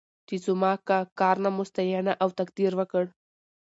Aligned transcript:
چې 0.27 0.35
زما 0.45 0.71
که 0.87 0.97
کار 1.19 1.35
نه 1.43 1.49
مو 1.55 1.63
ستاینه 1.71 2.13
او 2.23 2.29
تقدير 2.39 2.71
وکړ. 2.79 3.03